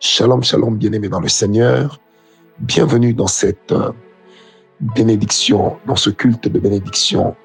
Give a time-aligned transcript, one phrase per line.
[0.00, 2.00] Shalom, shalom, bien-aimés dans le Seigneur.
[2.58, 3.92] Bienvenue dans cette euh,
[4.80, 7.36] bénédiction, dans ce culte de bénédiction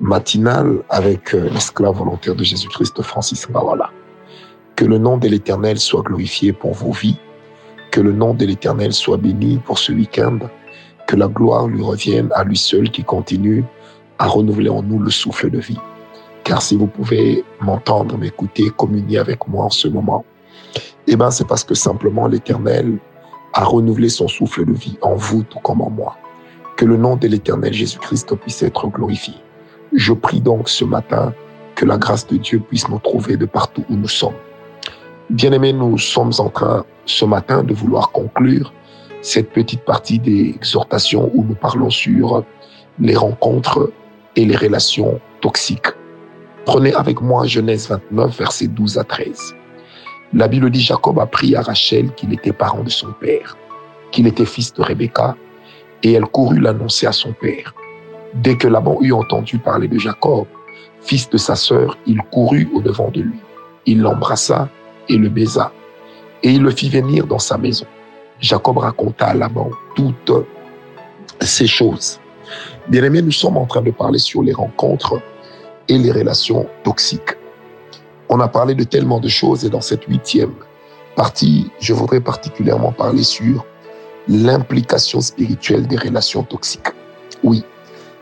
[0.00, 3.90] matinale avec euh, l'esclave volontaire de Jésus-Christ, Francis Mawala.
[4.76, 7.18] Que le nom de l'Éternel soit glorifié pour vos vies.
[7.90, 10.38] Que le nom de l'Éternel soit béni pour ce week-end.
[11.06, 13.64] Que la gloire lui revienne à lui seul qui continue
[14.18, 15.78] à renouveler en nous le souffle de vie.
[16.44, 20.24] Car si vous pouvez m'entendre, m'écouter, communier avec moi en ce moment,
[21.06, 22.98] eh ben, c'est parce que simplement l'Éternel
[23.52, 26.16] a renouvelé son souffle de vie en vous tout comme en moi.
[26.76, 29.34] Que le nom de l'Éternel Jésus-Christ puisse être glorifié.
[29.92, 31.32] Je prie donc ce matin
[31.74, 34.34] que la grâce de Dieu puisse nous trouver de partout où nous sommes.
[35.30, 38.72] Bien-aimés, nous sommes en train ce matin de vouloir conclure
[39.22, 42.44] cette petite partie des exhortations où nous parlons sur
[42.98, 43.90] les rencontres
[44.36, 45.88] et les relations toxiques.
[46.66, 49.54] Prenez avec moi Genèse 29, versets 12 à 13.
[50.34, 53.56] La Bible dit Jacob a pris à Rachel qu'il était parent de son père,
[54.10, 55.36] qu'il était fils de Rebecca,
[56.02, 57.72] et elle courut l'annoncer à son père.
[58.34, 60.46] Dès que Laban eut entendu parler de Jacob,
[61.02, 63.38] fils de sa sœur, il courut au devant de lui.
[63.86, 64.68] Il l'embrassa
[65.08, 65.72] et le baisa,
[66.42, 67.86] et il le fit venir dans sa maison.
[68.40, 70.32] Jacob raconta à Laban toutes
[71.40, 72.18] ces choses.
[72.88, 75.20] Bien aimé, nous sommes en train de parler sur les rencontres
[75.88, 77.36] et les relations toxiques.
[78.36, 80.54] On a parlé de tellement de choses et dans cette huitième
[81.14, 83.64] partie, je voudrais particulièrement parler sur
[84.26, 86.88] l'implication spirituelle des relations toxiques.
[87.44, 87.62] Oui,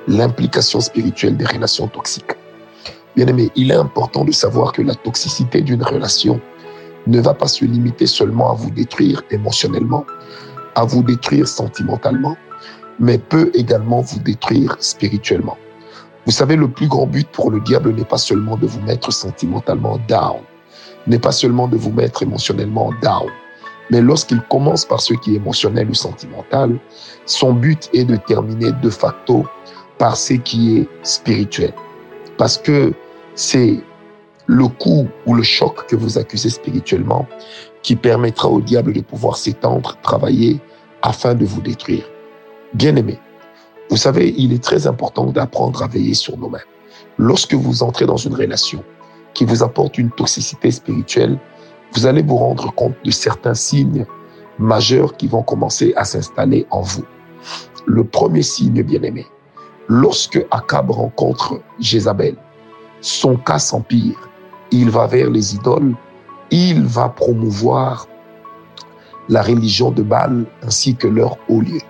[0.07, 2.37] l'implication spirituelle des relations toxiques.
[3.17, 6.43] Bien aimé, il est important de savoir que la toxicité d'une relation
[7.07, 10.05] ne va pas se limiter seulement à vous détruire émotionnellement,
[10.75, 12.37] à vous détruire sentimentalement,
[13.01, 15.57] mais peut également vous détruire spirituellement.
[16.27, 19.13] Vous savez, le plus grand but pour le diable n'est pas seulement de vous mettre
[19.13, 20.41] sentimentalement down,
[21.07, 23.29] n'est pas seulement de vous mettre émotionnellement down,
[23.91, 26.79] mais lorsqu'il commence par ce qui est émotionnel ou sentimental,
[27.27, 29.45] son but est de terminer de facto
[29.99, 31.75] par ce qui est spirituel.
[32.39, 32.93] Parce que
[33.35, 33.81] c'est
[34.47, 37.27] le coup ou le choc que vous accusez spirituellement
[37.83, 40.61] qui permettra au diable de pouvoir s'étendre, travailler
[41.03, 42.05] afin de vous détruire.
[42.75, 43.19] Bien aimé,
[43.93, 46.63] vous savez, il est très important d'apprendre à veiller sur nous-mêmes.
[47.19, 48.83] Lorsque vous entrez dans une relation
[49.35, 51.39] qui vous apporte une toxicité spirituelle,
[51.93, 54.07] vous allez vous rendre compte de certains signes
[54.59, 57.05] majeurs qui vont commencer à s'installer en vous.
[57.85, 59.27] Le premier signe, bien aimé,
[59.89, 62.37] lorsque Akab rencontre Jézabel,
[63.03, 64.17] son cas s'empire.
[64.71, 65.95] Il va vers les idoles,
[66.51, 68.09] il va promouvoir
[69.29, 71.81] la religion de Baal ainsi que leur haut lieu.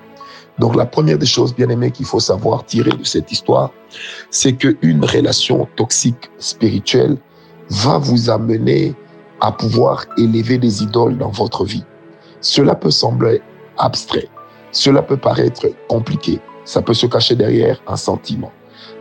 [0.62, 3.72] Donc la première des choses, bien aimées, qu'il faut savoir tirer de cette histoire,
[4.30, 7.16] c'est qu'une relation toxique spirituelle
[7.68, 8.94] va vous amener
[9.40, 11.82] à pouvoir élever des idoles dans votre vie.
[12.40, 13.42] Cela peut sembler
[13.76, 14.28] abstrait,
[14.70, 18.52] cela peut paraître compliqué, ça peut se cacher derrière un sentiment.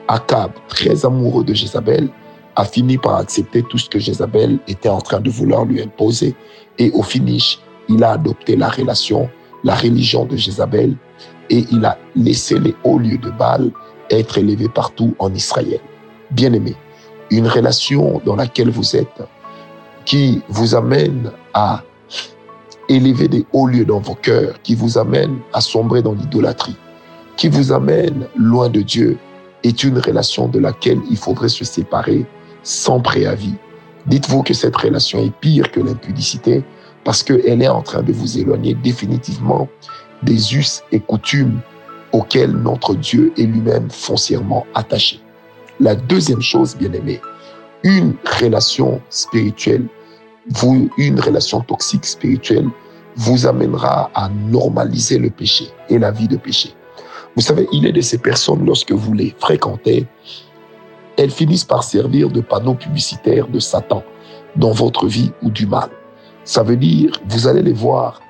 [0.08, 2.10] Akab, très amoureux de Jézabel,
[2.56, 6.36] a fini par accepter tout ce que Jézabel était en train de vouloir lui imposer
[6.80, 9.30] et au finish, il a adopté la relation,
[9.64, 10.98] la religion de Jézabel
[11.50, 13.72] et il a laissé les hauts lieux de Baal
[14.10, 15.80] être élevés partout en Israël.
[16.32, 16.76] Bien-aimé,
[17.30, 19.22] une relation dans laquelle vous êtes
[20.06, 21.84] qui vous amène à
[22.90, 26.76] élever des hauts lieux dans vos cœurs, qui vous amène à sombrer dans l'idolâtrie,
[27.38, 29.18] qui vous amène loin de Dieu,
[29.64, 32.26] est une relation de laquelle il faudrait se séparer
[32.64, 33.54] sans préavis.
[34.08, 36.64] Dites-vous que cette relation est pire que l'impudicité
[37.04, 39.68] parce qu'elle est en train de vous éloigner définitivement
[40.24, 41.60] des us et coutumes
[42.12, 45.20] auxquels notre Dieu est lui-même foncièrement attaché.
[45.80, 47.20] La deuxième chose, bien aimé,
[47.84, 49.88] une relation spirituelle,
[50.50, 52.70] vous, une relation toxique spirituelle
[53.16, 56.74] vous amènera à normaliser le péché et la vie de péché.
[57.36, 60.06] Vous savez, il est de ces personnes, lorsque vous les fréquentez,
[61.18, 64.04] elles finissent par servir de panneaux publicitaires de Satan
[64.56, 65.90] dans votre vie ou du mal.
[66.44, 68.22] Ça veut dire, vous allez les voir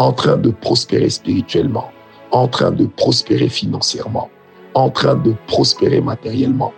[0.00, 1.90] en train de prospérer spirituellement,
[2.30, 4.30] en train de prospérer financièrement,
[4.72, 6.72] en train de prospérer matériellement.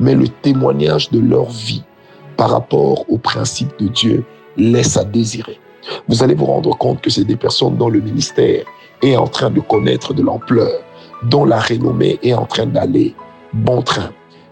[0.00, 1.84] Mais le témoignage de leur vie
[2.36, 4.24] par rapport au principe de Dieu
[4.56, 5.60] laisse à désirer.
[6.08, 8.64] Vous allez vous rendre compte que c'est des personnes dont le ministère
[9.00, 10.72] est en train de connaître de l'ampleur,
[11.22, 13.14] dont la renommée est en train d'aller
[13.52, 14.10] bon train.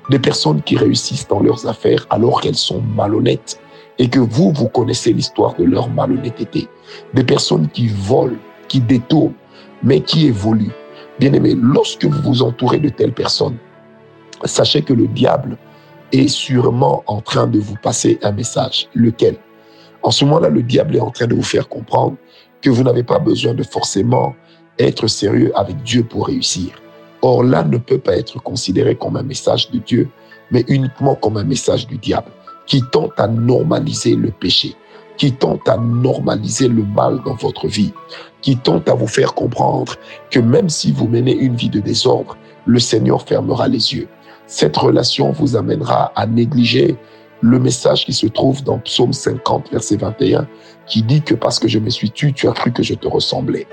[0.09, 3.59] Des personnes qui réussissent dans leurs affaires alors qu'elles sont malhonnêtes
[3.99, 6.69] et que vous, vous connaissez l'histoire de leur malhonnêteté.
[7.15, 8.37] Des personnes qui volent,
[8.69, 9.35] qui détournent,
[9.83, 10.73] mais qui évoluent.
[11.19, 13.57] Bien aimé, lorsque vous vous entourez de telles personnes,
[14.45, 15.57] sachez que le diable
[16.13, 18.89] est sûrement en train de vous passer un message.
[18.95, 19.37] Lequel?
[20.03, 22.17] En ce moment-là, le diable est en train de vous faire comprendre
[22.61, 24.35] que vous n'avez pas besoin de forcément
[24.79, 26.71] être sérieux avec Dieu pour réussir.
[27.23, 30.09] Or, là ne peut pas être considéré comme un message de Dieu,
[30.51, 32.31] mais uniquement comme un message du diable
[32.67, 34.75] qui tente à normaliser le péché,
[35.17, 37.93] qui tente à normaliser le mal dans votre vie,
[38.43, 39.95] qui tente à vous faire comprendre
[40.31, 44.09] que même si vous menez une vie de désordre, le Seigneur fermera les yeux.
[44.47, 46.97] Cette relation vous amènera à négliger
[47.45, 50.49] le message qui se trouve dans Psaume 50, verset 21,
[50.87, 53.07] qui dit que parce que je me suis tué, tu as cru que je te
[53.07, 53.67] ressemblais.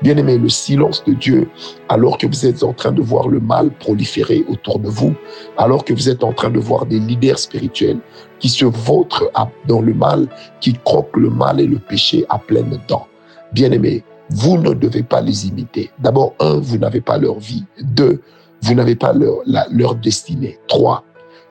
[0.00, 1.46] Bien aimé, le silence de Dieu,
[1.90, 5.14] alors que vous êtes en train de voir le mal proliférer autour de vous,
[5.58, 8.00] alors que vous êtes en train de voir des leaders spirituels
[8.40, 9.30] qui se vautrent
[9.66, 10.26] dans le mal,
[10.62, 13.08] qui croquent le mal et le péché à pleines dents.
[13.52, 15.90] Bien aimé, vous ne devez pas les imiter.
[15.98, 17.64] D'abord, un, vous n'avez pas leur vie.
[17.82, 18.22] Deux,
[18.62, 19.40] vous n'avez pas leur,
[19.70, 20.58] leur destinée.
[20.66, 21.04] Trois,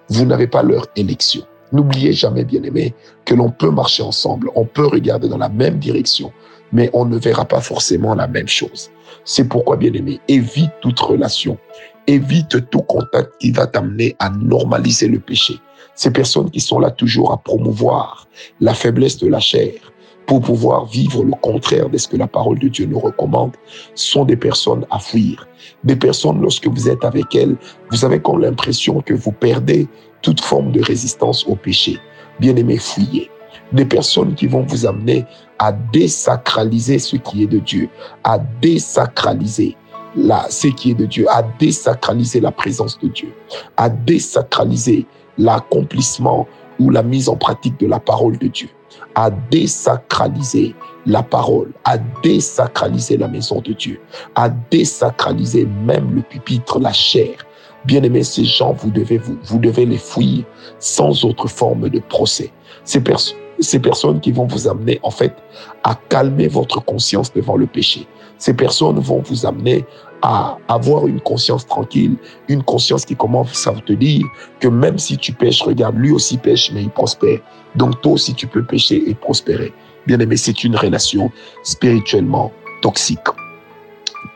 [0.09, 1.43] vous n'avez pas leur élection.
[1.71, 2.93] N'oubliez jamais, bien aimé,
[3.25, 6.31] que l'on peut marcher ensemble, on peut regarder dans la même direction,
[6.71, 8.89] mais on ne verra pas forcément la même chose.
[9.25, 11.57] C'est pourquoi, bien aimé, évite toute relation,
[12.07, 15.55] évite tout contact qui va t'amener à normaliser le péché.
[15.95, 18.27] Ces personnes qui sont là toujours à promouvoir
[18.61, 19.73] la faiblesse de la chair,
[20.27, 23.53] pour pouvoir vivre le contraire de ce que la parole de Dieu nous recommande,
[23.95, 25.47] sont des personnes à fuir.
[25.85, 27.55] Des personnes, lorsque vous êtes avec elles,
[27.89, 29.87] vous avez comme l'impression que vous perdez
[30.21, 31.97] toute forme de résistance au péché.
[32.39, 33.31] Bien-aimés, fuyez.
[33.71, 35.25] Des personnes qui vont vous amener
[35.59, 37.89] à désacraliser ce qui est de Dieu,
[38.23, 39.75] à désacraliser
[40.15, 43.33] la, ce qui est de Dieu, à désacraliser la présence de Dieu,
[43.77, 45.05] à désacraliser
[45.37, 46.47] l'accomplissement
[46.79, 48.69] ou la mise en pratique de la parole de Dieu,
[49.15, 50.75] à désacraliser
[51.05, 53.99] la parole, à désacraliser la maison de Dieu,
[54.35, 57.47] à désacraliser même le pupitre, la chair,
[57.85, 60.43] Bien-aimés, ces gens, vous devez, vous, les fuir
[60.77, 62.51] sans autre forme de procès.
[62.83, 63.01] Ces,
[63.59, 65.35] ces personnes qui vont vous amener, en fait,
[65.83, 68.07] à calmer votre conscience devant le péché.
[68.37, 69.85] Ces personnes vont vous amener
[70.21, 72.15] à avoir une conscience tranquille,
[72.47, 74.25] une conscience qui commence à te dire
[74.59, 77.39] que même si tu pêches, regarde, lui aussi pêche, mais il prospère.
[77.75, 79.73] Donc toi aussi, tu peux pêcher et prospérer.
[80.05, 81.31] Bien aimé, c'est une relation
[81.63, 82.51] spirituellement
[82.81, 83.19] toxique.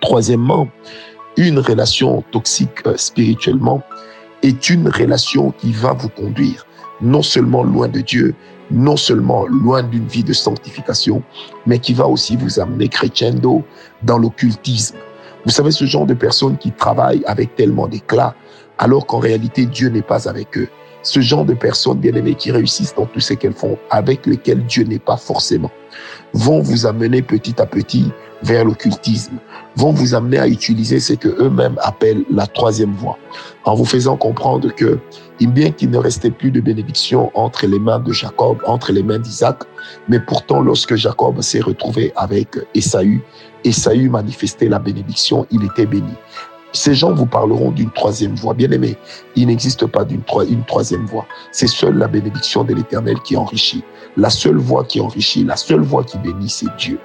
[0.01, 0.67] Troisièmement,
[1.37, 3.81] une relation toxique euh, spirituellement
[4.43, 6.65] est une relation qui va vous conduire
[7.01, 8.35] non seulement loin de Dieu,
[8.71, 11.21] non seulement loin d'une vie de sanctification,
[11.65, 13.63] mais qui va aussi vous amener crescendo
[14.03, 14.97] dans l'occultisme.
[15.45, 18.35] Vous savez, ce genre de personnes qui travaillent avec tellement d'éclat,
[18.81, 20.67] alors qu'en réalité, Dieu n'est pas avec eux.
[21.03, 24.65] Ce genre de personnes, bien aimées, qui réussissent dans tout ce qu'elles font, avec lesquelles
[24.65, 25.71] Dieu n'est pas forcément,
[26.33, 28.11] vont vous amener petit à petit
[28.43, 29.35] vers l'occultisme,
[29.75, 33.19] vont vous amener à utiliser ce que eux-mêmes appellent la troisième voie,
[33.65, 34.99] en vous faisant comprendre que,
[35.39, 39.19] bien qu'il ne restait plus de bénédiction entre les mains de Jacob, entre les mains
[39.19, 39.57] d'Isaac,
[40.07, 43.21] mais pourtant lorsque Jacob s'est retrouvé avec Esaü,
[43.63, 46.13] Esaü manifestait la bénédiction, il était béni.
[46.73, 48.53] Ces gens vous parleront d'une troisième voie.
[48.53, 48.97] Bien aimé,
[49.35, 51.25] il n'existe pas d'une une troisième voie.
[51.51, 53.83] C'est seule la bénédiction de l'Éternel qui enrichit.
[54.17, 56.99] La seule voie qui enrichit, la seule voie qui bénit, c'est Dieu.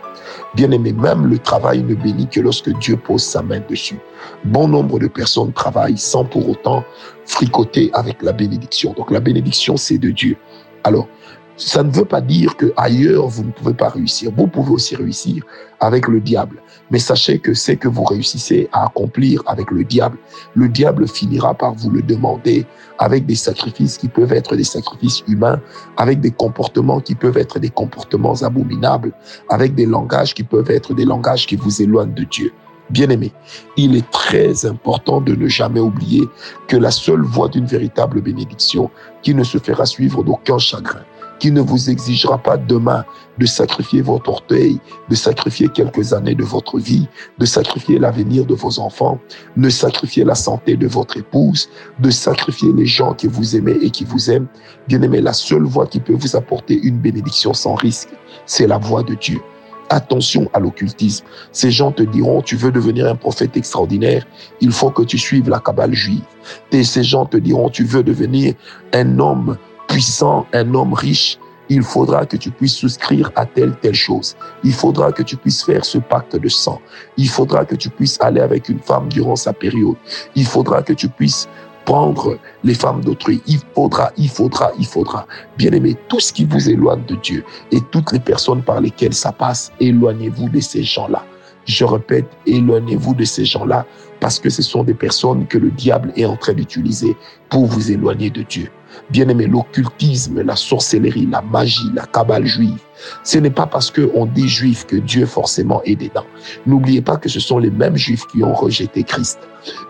[0.54, 3.98] Bien aimé, même le travail ne bénit que lorsque Dieu pose sa main dessus.
[4.44, 6.84] Bon nombre de personnes travaillent sans pour autant
[7.24, 8.92] fricoter avec la bénédiction.
[8.96, 10.36] Donc la bénédiction, c'est de Dieu.
[10.84, 11.08] Alors,
[11.56, 14.30] ça ne veut pas dire que ailleurs vous ne pouvez pas réussir.
[14.36, 15.42] Vous pouvez aussi réussir
[15.80, 16.62] avec le diable.
[16.90, 20.18] Mais sachez que c'est que vous réussissez à accomplir avec le diable,
[20.54, 22.66] le diable finira par vous le demander
[22.98, 25.60] avec des sacrifices qui peuvent être des sacrifices humains,
[25.96, 29.12] avec des comportements qui peuvent être des comportements abominables,
[29.48, 32.52] avec des langages qui peuvent être des langages qui vous éloignent de Dieu.
[32.90, 33.32] Bien-aimé,
[33.76, 36.22] il est très important de ne jamais oublier
[36.68, 38.90] que la seule voie d'une véritable bénédiction
[39.22, 41.02] qui ne se fera suivre d'aucun chagrin,
[41.38, 43.04] qui ne vous exigera pas demain
[43.38, 44.78] de sacrifier votre orteil,
[45.08, 47.06] de sacrifier quelques années de votre vie,
[47.38, 49.20] de sacrifier l'avenir de vos enfants,
[49.56, 53.90] de sacrifier la santé de votre épouse, de sacrifier les gens que vous aimez et
[53.90, 54.46] qui vous aiment.
[54.88, 58.08] Bien aimé, la seule voie qui peut vous apporter une bénédiction sans risque,
[58.46, 59.40] c'est la voie de Dieu.
[59.88, 61.24] Attention à l'occultisme.
[61.52, 64.26] Ces gens te diront, tu veux devenir un prophète extraordinaire,
[64.60, 66.24] il faut que tu suives la cabale juive.
[66.72, 68.54] Et ces gens te diront, tu veux devenir
[68.92, 69.56] un homme
[69.96, 71.38] puissant, un homme riche,
[71.70, 74.36] il faudra que tu puisses souscrire à telle, telle chose.
[74.62, 76.82] Il faudra que tu puisses faire ce pacte de sang.
[77.16, 79.96] Il faudra que tu puisses aller avec une femme durant sa période.
[80.34, 81.48] Il faudra que tu puisses
[81.86, 83.40] prendre les femmes d'autrui.
[83.46, 85.26] Il faudra, il faudra, il faudra.
[85.56, 89.14] Bien aimé, tout ce qui vous éloigne de Dieu et toutes les personnes par lesquelles
[89.14, 91.24] ça passe, éloignez-vous de ces gens-là.
[91.64, 93.86] Je répète, éloignez-vous de ces gens-là
[94.20, 97.16] parce que ce sont des personnes que le diable est en train d'utiliser
[97.48, 98.70] pour vous éloigner de Dieu.
[99.10, 102.78] Bien-aimé, l'occultisme, la sorcellerie, la magie, la cabale juive,
[103.24, 106.24] ce n'est pas parce qu'on dit juif que Dieu forcément est dedans.
[106.66, 109.38] N'oubliez pas que ce sont les mêmes juifs qui ont rejeté Christ.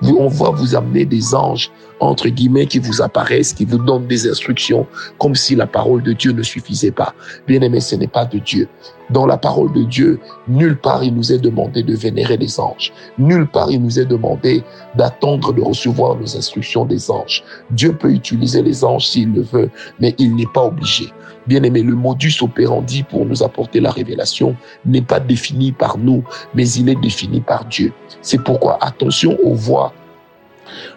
[0.02, 4.28] On va vous amener des anges, entre guillemets, qui vous apparaissent, qui vous donnent des
[4.28, 4.86] instructions,
[5.18, 7.14] comme si la parole de Dieu ne suffisait pas.
[7.46, 8.68] Bien aimé, ce n'est pas de Dieu.
[9.10, 10.18] Dans la parole de Dieu,
[10.48, 12.92] nulle part il nous est demandé de vénérer les anges.
[13.18, 14.64] Nulle part il nous est demandé
[14.96, 17.44] d'attendre de recevoir nos instructions des anges.
[17.70, 21.12] Dieu peut utiliser les anges s'il le veut, mais il n'est pas obligé.
[21.46, 26.24] Bien aimé, le modus operandi pour nous apporter la révélation n'est pas défini par nous,
[26.54, 27.92] mais il est défini par Dieu.
[28.22, 29.92] C'est pourquoi attention aux voix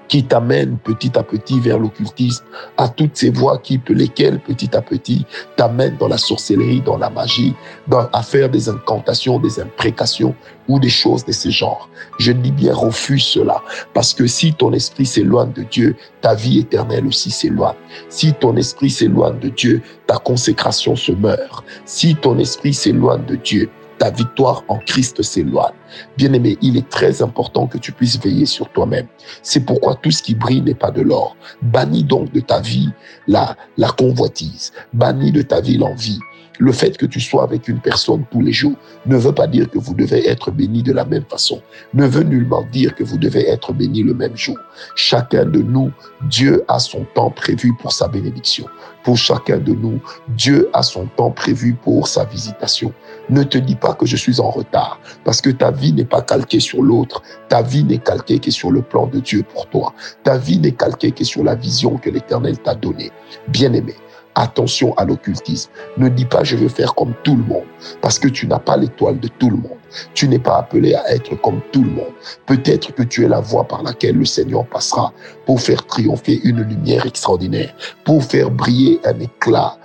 [0.08, 2.44] qui t'amènent petit à petit vers l'occultisme,
[2.78, 7.10] à toutes ces voies qui, lesquelles petit à petit t'amènent dans la sorcellerie, dans la
[7.10, 7.54] magie,
[7.88, 10.36] dans, à faire des incantations, des imprécations
[10.68, 11.90] ou des choses de ce genre.
[12.20, 13.62] Je dis bien refuse cela,
[13.94, 17.76] parce que si ton esprit s'éloigne de Dieu, ta vie éternelle aussi s'éloigne.
[18.10, 21.64] Si ton esprit s'éloigne de Dieu, ta consécration se meurt.
[21.86, 23.70] Si ton esprit s'éloigne de Dieu,
[24.00, 25.74] ta victoire en Christ s'éloigne.
[26.18, 29.08] Bien-aimé, il est très important que tu puisses veiller sur toi-même.
[29.44, 31.36] C'est pourquoi tout ce qui brille n'est pas de l'or.
[31.62, 32.90] Bannis donc de ta vie
[33.28, 34.72] la, la convoitise.
[34.94, 36.20] Bannis de ta vie l'envie.
[36.60, 38.76] Le fait que tu sois avec une personne tous les jours
[39.06, 41.62] ne veut pas dire que vous devez être béni de la même façon.
[41.94, 44.58] Ne veut nullement dire que vous devez être béni le même jour.
[44.94, 45.92] Chacun de nous,
[46.30, 48.66] Dieu a son temps prévu pour sa bénédiction.
[49.04, 50.02] Pour chacun de nous,
[50.36, 52.94] Dieu a son temps prévu pour sa visitation.
[53.30, 56.22] Ne te dis pas que je suis en retard parce que ta vie n'est pas
[56.22, 57.24] calquée sur l'autre.
[57.48, 59.94] Ta vie n'est calquée que sur le plan de Dieu pour toi.
[60.24, 63.12] Ta vie n'est calquée que sur la vision que l'Éternel t'a donnée.
[63.48, 63.96] Bien-aimé,
[64.36, 65.72] Attention à l'occultisme.
[65.98, 67.66] Ne dis pas je veux faire comme tout le monde
[68.02, 69.78] parce que tu n'as pas l'étoile de tout le monde.
[70.14, 72.14] Tu n'es pas appelé à être comme tout le monde.
[72.46, 75.14] Peut-être que tu es la voie par laquelle le Seigneur passera
[75.46, 77.74] pour faire triompher une lumière extraordinaire,
[78.06, 79.78] pour faire briller un éclat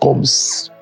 [0.00, 0.22] comme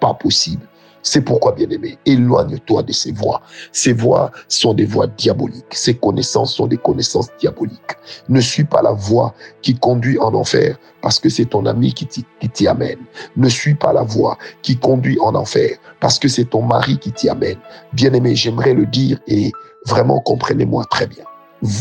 [0.01, 0.63] pas possible.
[1.11, 3.41] C'est pourquoi, bien-aimé, éloigne-toi de ces voies.
[3.73, 5.75] Ces voies sont des voies diaboliques.
[5.75, 7.97] Ces connaissances sont des connaissances diaboliques.
[8.29, 12.07] Ne suis pas la voie qui conduit en enfer parce que c'est ton ami qui
[12.07, 12.99] t'y amène.
[13.39, 17.11] Ne suis pas la voie qui conduit en enfer parce que c'est ton mari qui
[17.11, 17.57] t'y amène.
[17.95, 19.51] Bien-aimé, j'aimerais le dire et
[19.87, 21.25] vraiment comprenez-moi très bien.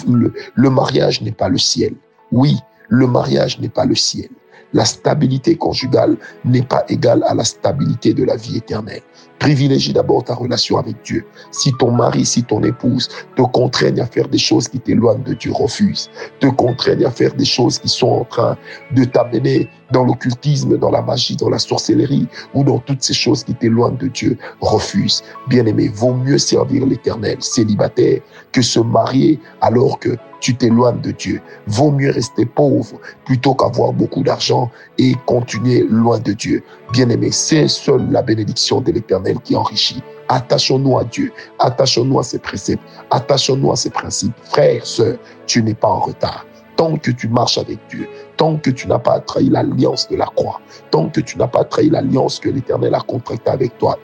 [0.08, 1.96] Le, le mariage n'est pas le ciel.
[2.32, 2.56] Oui,
[2.88, 4.30] le mariage n'est pas le ciel.
[4.74, 9.02] La stabilité conjugale n'est pas égale à la stabilité de la vie éternelle.
[9.40, 11.26] Privilégie d'abord ta relation avec Dieu.
[11.52, 15.34] Si ton mari, si ton épouse te contraignent à faire des choses qui t'éloignent de
[15.34, 16.10] Dieu, refuse.
[16.40, 18.58] Te contraignent à faire des choses qui sont en train
[18.92, 23.44] de t'amener dans l'occultisme, dans la magie, dans la sorcellerie ou dans toutes ces choses
[23.44, 25.24] qui t'éloignent de Dieu, refuse.
[25.48, 31.42] Bien-aimé, vaut mieux servir l'éternel célibataire que se marier alors que tu t'éloignes de Dieu.
[31.66, 36.64] Vaut mieux rester pauvre plutôt qu'avoir beaucoup d'argent et continuer loin de Dieu.
[36.94, 40.02] Bien-aimé, c'est seule la bénédiction de l'éternel qui enrichit.
[40.30, 44.34] Attachons-nous à Dieu, attachons-nous à ses préceptes, attachons-nous à ses principes.
[44.44, 46.46] Frère, sœur, tu n'es pas en retard
[46.78, 48.08] tant que tu marches avec Dieu,
[48.38, 51.66] tant que tu n'as pas trahi l'alliance de la croix, tant que tu n'as pas
[51.66, 54.00] trahi l'alliance que l'Éternel a contractée avec toi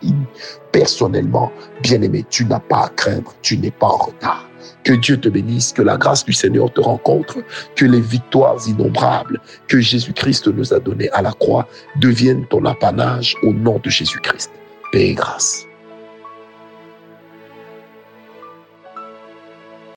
[0.71, 1.51] personnellement,
[1.81, 4.49] bien-aimé, tu n'as pas à craindre, tu n'es pas en retard.
[4.83, 7.37] Que Dieu te bénisse, que la grâce du Seigneur te rencontre,
[7.75, 13.35] que les victoires innombrables que Jésus-Christ nous a données à la croix deviennent ton apanage
[13.43, 14.51] au nom de Jésus-Christ.
[14.93, 15.67] Paix et grâce.